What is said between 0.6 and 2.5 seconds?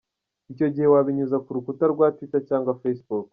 gihe wabinyuza ku rubuga rwa Twitter